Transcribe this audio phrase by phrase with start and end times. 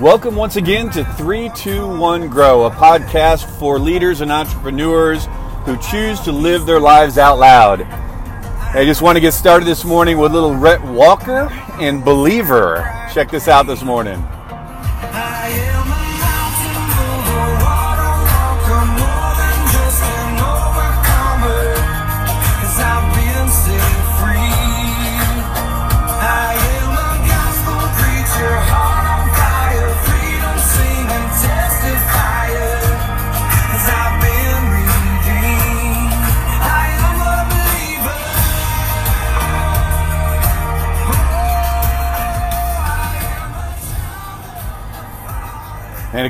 [0.00, 5.26] Welcome once again to 321 Grow, a podcast for leaders and entrepreneurs
[5.66, 7.82] who choose to live their lives out loud.
[7.82, 12.78] I just want to get started this morning with little Rhett Walker and Believer.
[13.12, 14.26] Check this out this morning.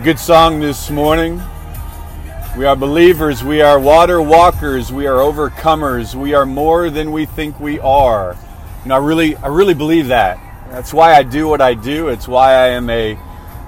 [0.03, 1.43] Good song this morning.
[2.57, 7.27] We are believers, we are water walkers, we are overcomers, we are more than we
[7.27, 8.35] think we are.
[8.85, 10.39] And I really I really believe that.
[10.71, 12.09] That's why I do what I do.
[12.09, 13.19] It's why I am a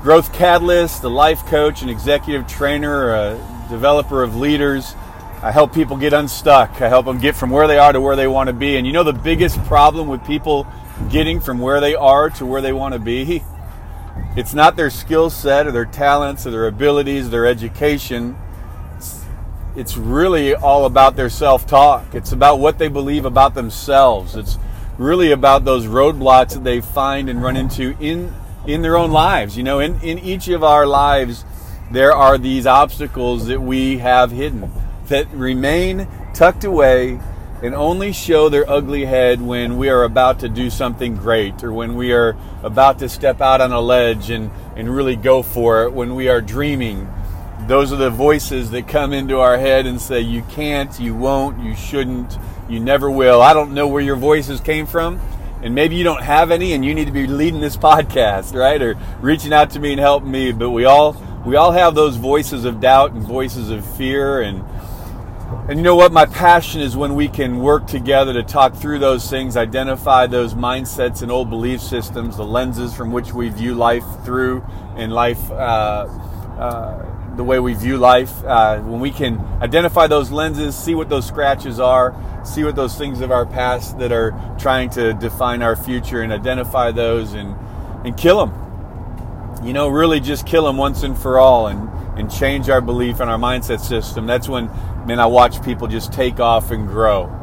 [0.01, 4.95] growth catalyst, a life coach, an executive trainer, a developer of leaders.
[5.43, 6.81] I help people get unstuck.
[6.81, 8.79] I help them get from where they are to where they want to be.
[8.79, 10.67] And you know the biggest problem with people
[11.11, 13.43] getting from where they are to where they want to be?
[14.35, 18.35] It's not their skill set or their talents or their abilities, their education.
[18.97, 19.25] It's,
[19.77, 22.15] it's really all about their self talk.
[22.15, 24.35] It's about what they believe about themselves.
[24.35, 24.59] It's
[24.97, 28.33] really about those roadblocks that they find and run into in,
[28.67, 29.59] in their own lives.
[29.59, 31.45] You know, in, in each of our lives,
[31.91, 34.71] there are these obstacles that we have hidden
[35.09, 37.21] that remain tucked away
[37.63, 41.73] and only show their ugly head when we are about to do something great or
[41.73, 45.85] when we are about to step out on a ledge and, and really go for
[45.85, 47.09] it, when we are dreaming.
[47.69, 51.63] Those are the voices that come into our head and say, You can't, you won't,
[51.63, 52.37] you shouldn't,
[52.69, 53.41] you never will.
[53.41, 55.21] I don't know where your voices came from.
[55.63, 58.83] And maybe you don't have any and you need to be leading this podcast, right?
[58.83, 60.51] Or reaching out to me and helping me.
[60.51, 61.13] But we all
[61.47, 64.65] we all have those voices of doubt and voices of fear and
[65.69, 66.13] and you know what?
[66.13, 70.55] My passion is when we can work together to talk through those things, identify those
[70.55, 74.65] mindsets and old belief systems, the lenses from which we view life through,
[74.97, 76.09] and life, uh,
[76.59, 78.45] uh, the way we view life.
[78.45, 82.15] Uh, when we can identify those lenses, see what those scratches are,
[82.45, 86.33] see what those things of our past that are trying to define our future, and
[86.33, 87.57] identify those and
[88.05, 88.59] and kill them.
[89.65, 93.21] You know, really just kill them once and for all, and and change our belief
[93.21, 94.27] and our mindset system.
[94.27, 94.69] That's when
[95.07, 97.39] man, I watch people just take off and grow.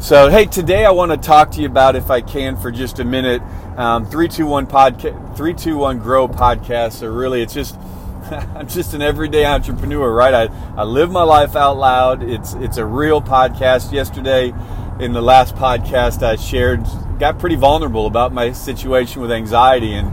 [0.00, 3.00] So, hey, today I want to talk to you about, if I can, for just
[3.00, 3.42] a minute,
[3.76, 6.92] um, 321 podcast, 321 Grow podcast.
[6.92, 7.76] So, really, it's just,
[8.30, 10.34] I'm just an everyday entrepreneur, right?
[10.48, 12.22] I, I live my life out loud.
[12.22, 13.92] It's, it's a real podcast.
[13.92, 14.54] Yesterday,
[15.00, 16.84] in the last podcast I shared,
[17.18, 20.12] got pretty vulnerable about my situation with anxiety and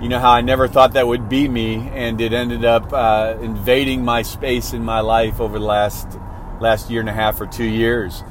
[0.00, 3.36] you know how I never thought that would be me, and it ended up uh,
[3.42, 6.18] invading my space in my life over the last
[6.60, 8.22] last year and a half or two years.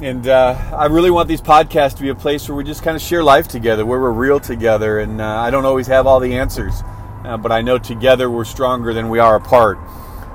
[0.00, 2.94] And uh, I really want these podcasts to be a place where we just kind
[2.94, 5.00] of share life together, where we're real together.
[5.00, 6.82] And uh, I don't always have all the answers,
[7.24, 9.78] uh, but I know together we're stronger than we are apart.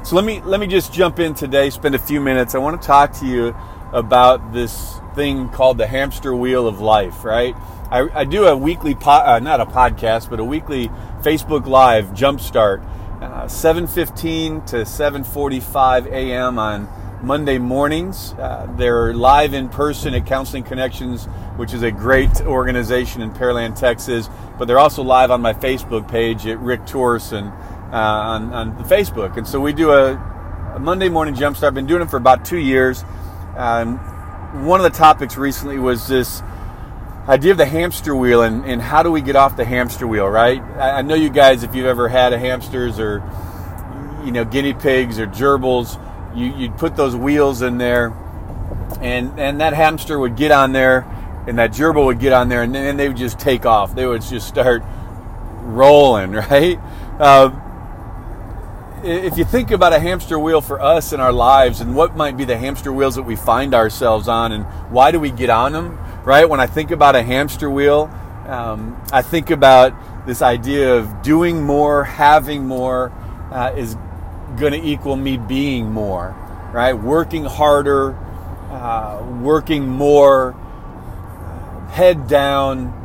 [0.04, 1.70] So let me let me just jump in today.
[1.70, 2.56] Spend a few minutes.
[2.56, 3.56] I want to talk to you
[3.94, 7.24] about this thing called the hamster wheel of life.
[7.24, 7.56] Right?
[7.92, 10.90] I, I do a weekly, po- uh, not a podcast, but a weekly
[11.22, 12.84] Facebook Live Jumpstart,
[13.22, 16.58] uh, 7:15 to 7:45 a.m.
[16.58, 16.90] on
[17.24, 18.34] Monday mornings.
[18.34, 21.26] Uh, they're live in person at Counseling Connections,
[21.56, 24.30] which is a great organization in Pearland, Texas.
[24.58, 27.52] But they're also live on my Facebook page at Rick Torson
[27.94, 29.38] uh, on, on Facebook.
[29.38, 30.16] And so we do a,
[30.76, 31.68] a Monday morning jumpstart.
[31.68, 33.06] I've been doing it for about two years.
[33.56, 34.00] Um,
[34.54, 36.42] one of the topics recently was this
[37.28, 40.28] idea of the hamster wheel and, and how do we get off the hamster wheel,
[40.28, 40.62] right?
[40.62, 43.24] I, I know you guys, if you've ever had hamsters or,
[44.24, 46.00] you know, guinea pigs or gerbils,
[46.36, 48.14] you, you'd put those wheels in there
[49.02, 51.06] and, and that hamster would get on there
[51.48, 53.96] and that gerbil would get on there and then they would just take off.
[53.96, 54.84] They would just start
[55.62, 56.80] rolling, right?
[57.20, 57.52] Uh,
[59.04, 62.38] if you think about a hamster wheel for us in our lives and what might
[62.38, 65.74] be the hamster wheels that we find ourselves on and why do we get on
[65.74, 66.48] them, right?
[66.48, 68.10] When I think about a hamster wheel,
[68.48, 69.94] um, I think about
[70.26, 73.12] this idea of doing more, having more
[73.52, 73.98] uh, is
[74.58, 76.34] going to equal me being more,
[76.72, 76.94] right?
[76.94, 78.16] Working harder,
[78.70, 80.54] uh, working more,
[81.90, 83.03] head down,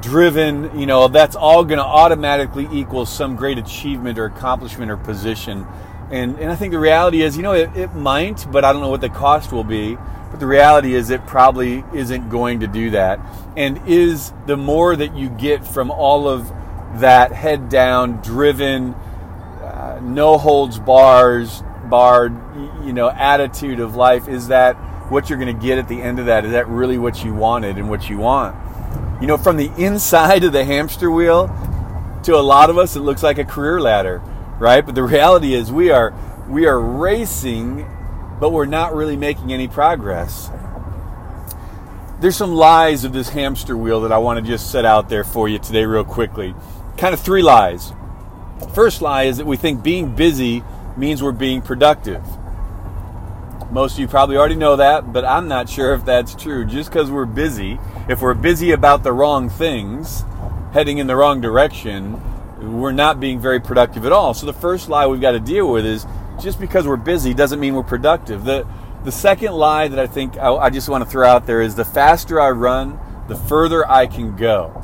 [0.00, 4.96] driven, you know, that's all going to automatically equal some great achievement or accomplishment or
[4.96, 5.66] position.
[6.10, 8.80] And, and I think the reality is, you know, it, it might, but I don't
[8.80, 9.96] know what the cost will be.
[10.30, 13.18] But the reality is, it probably isn't going to do that.
[13.56, 16.52] And is the more that you get from all of
[17.00, 18.94] that head down, driven,
[19.62, 22.36] uh, no holds bars, barred,
[22.84, 24.28] you know, attitude of life?
[24.28, 24.74] Is that
[25.10, 26.44] what you're going to get at the end of that?
[26.44, 28.54] Is that really what you wanted and what you want?
[29.20, 31.48] You know, from the inside of the hamster wheel
[32.22, 34.22] to a lot of us, it looks like a career ladder,
[34.58, 34.84] right?
[34.84, 36.14] But the reality is we are
[36.48, 37.86] we are racing,
[38.40, 40.50] but we're not really making any progress.
[42.20, 45.24] There's some lies of this hamster wheel that I want to just set out there
[45.24, 46.54] for you today, real quickly.
[46.96, 47.92] Kind of three lies.
[48.74, 50.64] First lie is that we think being busy
[50.96, 52.24] means we're being productive.
[53.70, 56.64] Most of you probably already know that, but I'm not sure if that's true.
[56.64, 57.78] Just because we're busy,
[58.08, 60.24] if we're busy about the wrong things,
[60.72, 62.20] heading in the wrong direction,
[62.60, 64.32] we're not being very productive at all.
[64.32, 66.06] So the first lie we've got to deal with is
[66.40, 68.44] just because we're busy doesn't mean we're productive.
[68.44, 68.66] The
[69.04, 71.76] the second lie that I think I, I just want to throw out there is
[71.76, 72.98] the faster I run,
[73.28, 74.74] the further I can go.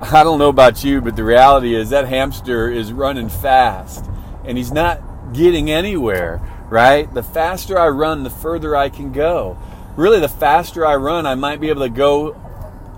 [0.00, 4.04] I don't know about you, but the reality is that hamster is running fast
[4.44, 7.12] and he's not getting anywhere, right?
[7.12, 9.58] The faster I run, the further I can go.
[9.96, 12.36] Really, the faster I run, I might be able to go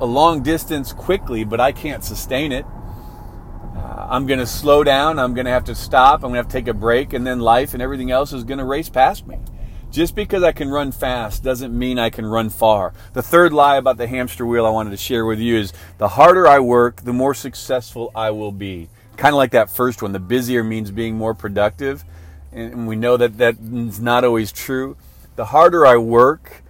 [0.01, 2.67] a long distance quickly, but I can't sustain it.
[3.75, 5.19] Uh, I'm going to slow down.
[5.19, 6.17] I'm going to have to stop.
[6.17, 8.45] I'm going to have to take a break, and then life and everything else is
[8.45, 9.39] going to race past me.
[9.91, 12.93] Just because I can run fast doesn't mean I can run far.
[13.13, 16.07] The third lie about the hamster wheel I wanted to share with you is the
[16.07, 18.89] harder I work, the more successful I will be.
[19.17, 22.05] Kind of like that first one, the busier means being more productive.
[22.53, 24.97] And we know that that's not always true.
[25.37, 26.63] The harder I work,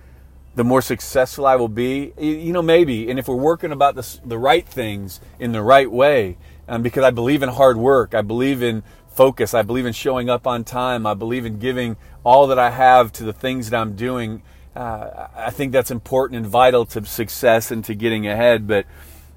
[0.54, 2.12] the more successful I will be.
[2.18, 3.10] You know, maybe.
[3.10, 6.36] And if we're working about the, the right things in the right way,
[6.68, 9.54] um, because I believe in hard work, I believe in focus.
[9.54, 11.06] I believe in showing up on time.
[11.06, 14.42] I believe in giving all that I have to the things that I'm doing.
[14.76, 18.66] Uh, I think that's important and vital to success and to getting ahead.
[18.66, 18.86] But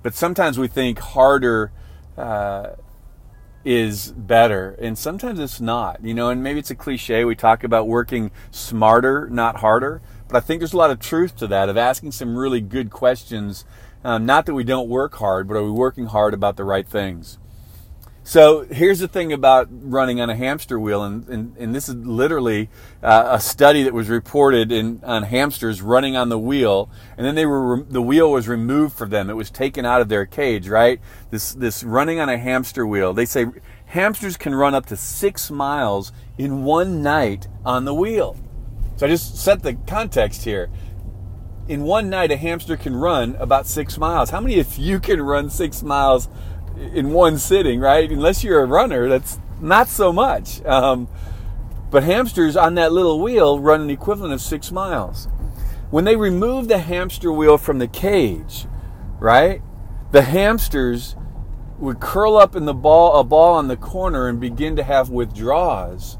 [0.03, 1.71] but sometimes we think harder
[2.17, 2.71] uh,
[3.65, 6.03] is better, and sometimes it's not.
[6.03, 7.25] You know, and maybe it's a cliche.
[7.25, 10.01] We talk about working smarter, not harder.
[10.27, 12.89] But I think there's a lot of truth to that of asking some really good
[12.89, 13.65] questions.
[14.03, 16.87] Um, not that we don't work hard, but are we working hard about the right
[16.87, 17.37] things?
[18.25, 21.95] So here's the thing about running on a hamster wheel, and, and, and this is
[21.95, 22.69] literally
[23.01, 27.35] uh, a study that was reported in, on hamsters running on the wheel, and then
[27.35, 29.29] they were the wheel was removed from them.
[29.29, 31.01] It was taken out of their cage, right?
[31.31, 33.13] This this running on a hamster wheel.
[33.13, 33.47] They say
[33.87, 38.37] hamsters can run up to six miles in one night on the wheel.
[38.95, 40.69] So I just set the context here.
[41.67, 44.29] In one night, a hamster can run about six miles.
[44.29, 46.27] How many of you can run six miles?
[46.77, 48.09] In one sitting, right?
[48.09, 50.63] Unless you're a runner, that's not so much.
[50.65, 51.07] Um,
[51.89, 55.27] but hamsters on that little wheel run an equivalent of six miles.
[55.91, 58.65] When they remove the hamster wheel from the cage,
[59.19, 59.61] right,
[60.11, 61.15] the hamsters
[61.77, 65.09] would curl up in the ball, a ball on the corner, and begin to have
[65.09, 66.17] withdrawals.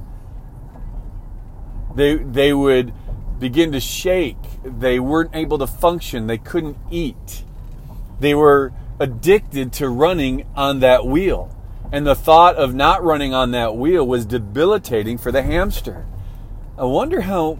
[1.95, 2.93] They they would
[3.39, 4.37] begin to shake.
[4.63, 6.27] They weren't able to function.
[6.27, 7.43] They couldn't eat.
[8.19, 11.55] They were addicted to running on that wheel.
[11.91, 16.05] And the thought of not running on that wheel was debilitating for the hamster.
[16.77, 17.59] I wonder how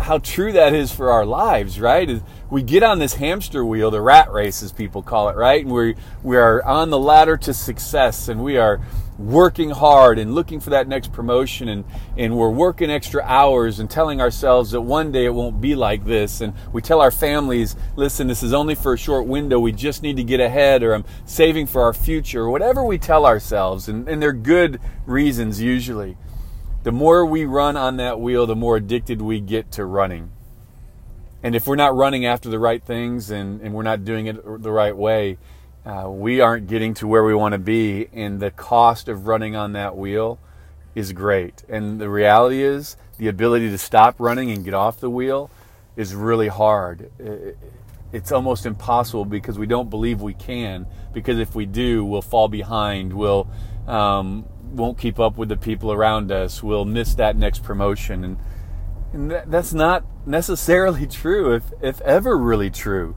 [0.00, 2.22] how true that is for our lives, right?
[2.50, 5.64] We get on this hamster wheel, the rat race as people call it, right?
[5.64, 8.80] And we we are on the ladder to success and we are
[9.20, 11.84] working hard and looking for that next promotion and,
[12.16, 16.06] and we're working extra hours and telling ourselves that one day it won't be like
[16.06, 19.72] this and we tell our families listen this is only for a short window we
[19.72, 23.26] just need to get ahead or i'm saving for our future or whatever we tell
[23.26, 26.16] ourselves and, and they're good reasons usually
[26.82, 30.30] the more we run on that wheel the more addicted we get to running
[31.42, 34.62] and if we're not running after the right things and, and we're not doing it
[34.62, 35.38] the right way
[35.84, 39.56] uh, we aren't getting to where we want to be, and the cost of running
[39.56, 40.38] on that wheel
[40.94, 41.64] is great.
[41.68, 45.50] And the reality is, the ability to stop running and get off the wheel
[45.96, 47.10] is really hard.
[48.12, 50.86] It's almost impossible because we don't believe we can.
[51.12, 53.12] Because if we do, we'll fall behind.
[53.12, 53.48] We'll
[53.86, 56.62] um, won't keep up with the people around us.
[56.62, 58.38] We'll miss that next promotion, and
[59.12, 63.16] and that's not necessarily true, if if ever really true.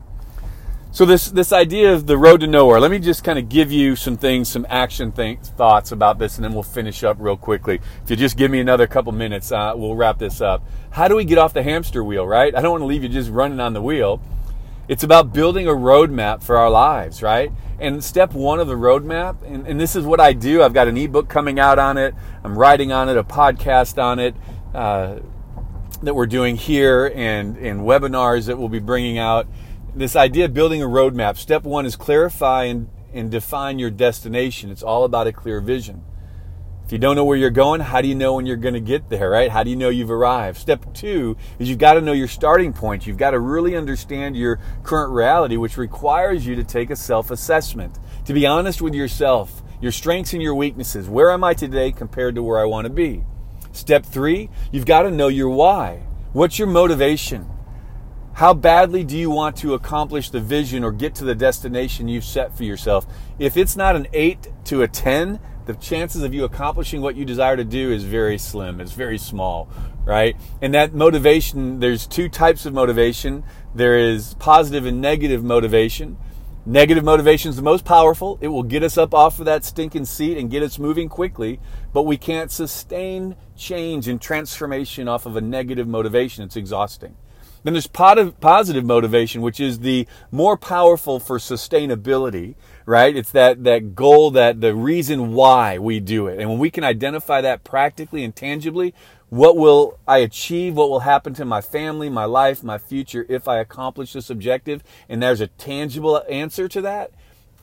[0.93, 2.79] So this this idea of the road to nowhere.
[2.79, 6.45] Let me just kind of give you some things, some action thoughts about this, and
[6.45, 7.81] then we'll finish up real quickly.
[8.03, 10.63] If you just give me another couple minutes, uh, we'll wrap this up.
[10.91, 12.27] How do we get off the hamster wheel?
[12.27, 12.55] Right?
[12.55, 14.21] I don't want to leave you just running on the wheel.
[14.87, 17.51] It's about building a roadmap for our lives, right?
[17.79, 20.61] And step one of the roadmap, and, and this is what I do.
[20.61, 22.13] I've got an ebook coming out on it.
[22.43, 24.35] I'm writing on it, a podcast on it.
[24.73, 25.19] Uh,
[26.03, 29.47] that we're doing here and, and webinars that we'll be bringing out
[29.95, 31.37] this idea of building a roadmap.
[31.37, 34.69] Step one is clarify and, and define your destination.
[34.69, 36.03] It's all about a clear vision.
[36.93, 39.09] You don't know where you're going, how do you know when you're going to get
[39.09, 39.49] there, right?
[39.49, 40.59] How do you know you've arrived?
[40.59, 43.07] Step two is you've got to know your starting point.
[43.07, 47.31] You've got to really understand your current reality, which requires you to take a self
[47.31, 51.09] assessment, to be honest with yourself, your strengths and your weaknesses.
[51.09, 53.23] Where am I today compared to where I want to be?
[53.71, 56.03] Step three, you've got to know your why.
[56.31, 57.49] What's your motivation?
[58.33, 62.23] How badly do you want to accomplish the vision or get to the destination you've
[62.23, 63.07] set for yourself?
[63.39, 67.25] If it's not an 8 to a 10, the chances of you accomplishing what you
[67.25, 68.81] desire to do is very slim.
[68.81, 69.69] It's very small,
[70.05, 70.35] right?
[70.61, 73.43] And that motivation, there's two types of motivation.
[73.73, 76.17] There is positive and negative motivation.
[76.65, 78.37] Negative motivation is the most powerful.
[78.39, 81.59] It will get us up off of that stinking seat and get us moving quickly,
[81.91, 86.45] but we can't sustain change and transformation off of a negative motivation.
[86.45, 87.17] It's exhausting.
[87.63, 92.55] Then there's positive motivation, which is the more powerful for sustainability,
[92.85, 93.15] right?
[93.15, 96.39] It's that, that goal, that the reason why we do it.
[96.39, 98.93] And when we can identify that practically and tangibly,
[99.29, 100.75] what will I achieve?
[100.75, 104.83] What will happen to my family, my life, my future if I accomplish this objective?
[105.07, 107.11] And there's a tangible answer to that.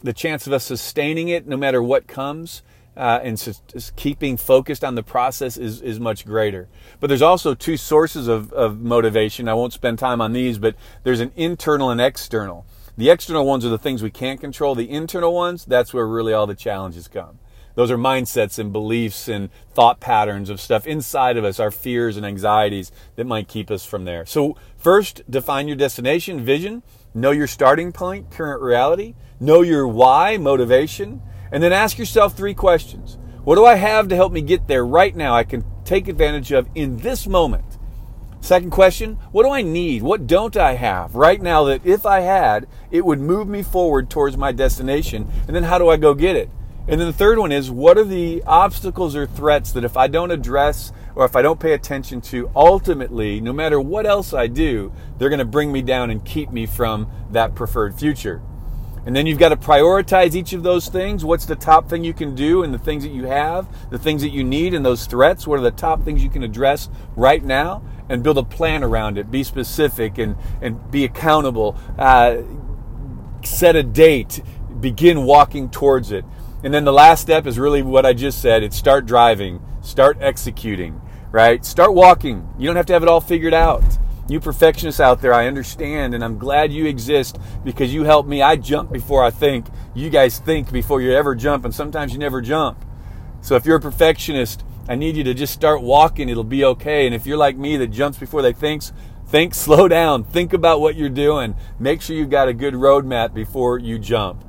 [0.03, 2.63] The chance of us sustaining it, no matter what comes,
[2.97, 3.61] uh, and
[3.97, 6.69] keeping focused on the process is, is much greater.
[6.99, 9.49] But there's also two sources of, of motivation.
[9.49, 12.67] I won't spend time on these, but there's an internal and external.
[12.97, 14.75] The external ones are the things we can't control.
[14.75, 17.39] The internal ones, that's where really all the challenges come.
[17.75, 22.17] Those are mindsets and beliefs and thought patterns of stuff inside of us, our fears
[22.17, 24.27] and anxieties that might keep us from there.
[24.27, 26.83] So, first, define your destination, vision,
[27.15, 32.55] know your starting point, current reality, know your why, motivation, and then ask yourself three
[32.55, 33.19] questions.
[33.45, 35.35] What do I have to help me get there right now?
[35.35, 37.79] I can take advantage of in this moment.
[38.43, 40.03] Second question, what do I need?
[40.03, 44.09] What don't I have right now that if I had, it would move me forward
[44.09, 45.29] towards my destination?
[45.47, 46.49] And then how do I go get it?
[46.89, 50.07] And then the third one is what are the obstacles or threats that if I
[50.07, 54.47] don't address or if I don't pay attention to, ultimately, no matter what else I
[54.47, 58.43] do, they're going to bring me down and keep me from that preferred future.
[59.07, 61.25] And then you've got to prioritize each of those things.
[61.25, 64.23] What's the top thing you can do and the things that you have, the things
[64.23, 65.47] that you need and those threats?
[65.47, 67.83] What are the top things you can address right now?
[68.09, 69.31] And build a plan around it.
[69.31, 71.79] Be specific and, and be accountable.
[71.99, 72.39] Uh,
[73.45, 74.43] set a date.
[74.81, 76.25] Begin walking towards it.
[76.63, 78.63] And then the last step is really what I just said.
[78.63, 79.63] It's start driving.
[79.81, 81.65] Start executing, right?
[81.65, 82.47] Start walking.
[82.59, 83.83] You don't have to have it all figured out.
[84.31, 88.43] You perfectionists out there, I understand, and I'm glad you exist because you help me.
[88.43, 89.67] I jump before I think.
[89.93, 92.85] You guys think before you ever jump, and sometimes you never jump.
[93.41, 96.29] So if you're a perfectionist, I need you to just start walking.
[96.29, 97.07] It'll be okay.
[97.07, 98.93] And if you're like me that jumps before they thinks,
[99.27, 101.57] think, slow down, think about what you're doing.
[101.81, 104.45] Make sure you've got a good roadmap before you jump.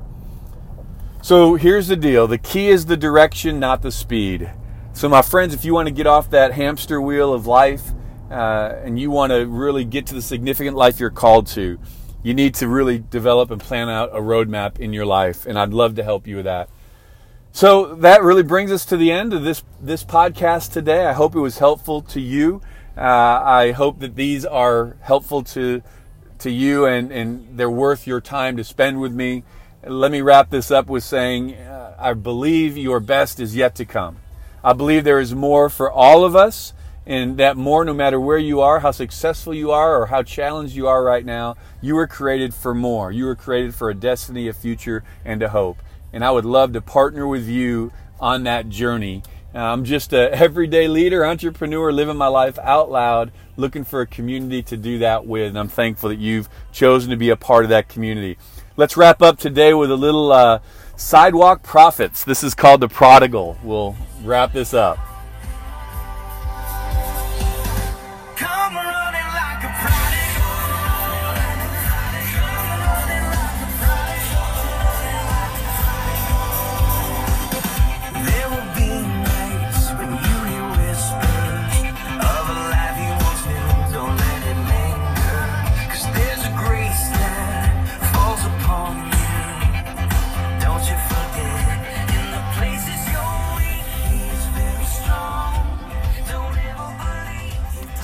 [1.22, 4.48] So here's the deal the key is the direction, not the speed.
[4.92, 7.92] So, my friends, if you want to get off that hamster wheel of life,
[8.32, 11.78] uh, and you want to really get to the significant life you're called to,
[12.22, 15.44] you need to really develop and plan out a roadmap in your life.
[15.44, 16.70] And I'd love to help you with that.
[17.52, 21.04] So that really brings us to the end of this this podcast today.
[21.04, 22.62] I hope it was helpful to you.
[22.96, 25.82] Uh, I hope that these are helpful to
[26.38, 29.42] to you and, and they're worth your time to spend with me.
[29.86, 33.84] Let me wrap this up with saying uh, I believe your best is yet to
[33.84, 34.16] come.
[34.64, 36.72] I believe there is more for all of us
[37.06, 40.76] and that more, no matter where you are, how successful you are, or how challenged
[40.76, 43.10] you are right now, you were created for more.
[43.10, 45.78] You were created for a destiny, a future, and a hope.
[46.12, 49.22] And I would love to partner with you on that journey.
[49.54, 54.62] I'm just a everyday leader, entrepreneur, living my life out loud, looking for a community
[54.62, 55.48] to do that with.
[55.48, 58.38] And I'm thankful that you've chosen to be a part of that community.
[58.76, 60.60] Let's wrap up today with a little uh,
[60.96, 62.24] sidewalk prophets.
[62.24, 63.58] This is called the prodigal.
[63.62, 64.98] We'll wrap this up.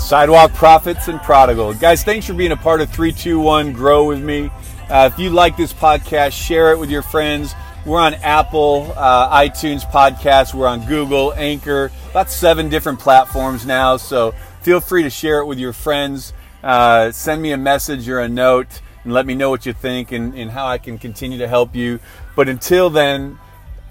[0.09, 1.75] Sidewalk Prophets and Prodigal.
[1.75, 4.51] Guys, thanks for being a part of 321 Grow with me.
[4.89, 7.55] Uh, if you like this podcast, share it with your friends.
[7.85, 10.55] We're on Apple, uh, iTunes podcast.
[10.55, 13.99] We're on Google, Anchor, about seven different platforms now.
[13.99, 16.33] So feel free to share it with your friends.
[16.63, 18.81] Uh, send me a message or a note.
[19.05, 21.77] and let me know what you think and, and how I can continue to help
[21.77, 22.01] you.
[22.35, 23.39] But until then,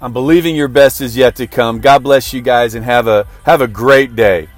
[0.00, 1.78] I'm believing your best is yet to come.
[1.78, 4.48] God bless you guys and have a have a great day.